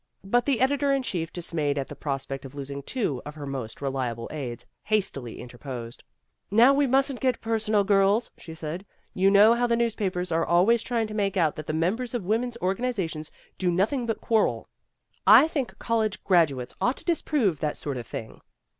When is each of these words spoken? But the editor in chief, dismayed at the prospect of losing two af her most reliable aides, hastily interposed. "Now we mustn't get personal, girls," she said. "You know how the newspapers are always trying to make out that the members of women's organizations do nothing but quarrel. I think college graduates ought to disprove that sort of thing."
But 0.23 0.47
the 0.47 0.61
editor 0.61 0.91
in 0.91 1.03
chief, 1.03 1.31
dismayed 1.31 1.77
at 1.77 1.85
the 1.87 1.95
prospect 1.95 2.43
of 2.43 2.55
losing 2.55 2.81
two 2.81 3.21
af 3.23 3.35
her 3.35 3.45
most 3.45 3.83
reliable 3.83 4.27
aides, 4.31 4.65
hastily 4.85 5.39
interposed. 5.39 6.03
"Now 6.49 6.73
we 6.73 6.87
mustn't 6.87 7.19
get 7.19 7.39
personal, 7.39 7.83
girls," 7.83 8.31
she 8.35 8.55
said. 8.55 8.83
"You 9.13 9.29
know 9.29 9.53
how 9.53 9.67
the 9.67 9.75
newspapers 9.75 10.31
are 10.31 10.43
always 10.43 10.81
trying 10.81 11.05
to 11.05 11.13
make 11.13 11.37
out 11.37 11.55
that 11.55 11.67
the 11.67 11.73
members 11.73 12.15
of 12.15 12.25
women's 12.25 12.57
organizations 12.63 13.31
do 13.59 13.69
nothing 13.69 14.07
but 14.07 14.21
quarrel. 14.21 14.67
I 15.27 15.47
think 15.47 15.77
college 15.77 16.23
graduates 16.23 16.73
ought 16.81 16.97
to 16.97 17.05
disprove 17.05 17.59
that 17.59 17.77
sort 17.77 17.97
of 17.97 18.07
thing." 18.07 18.41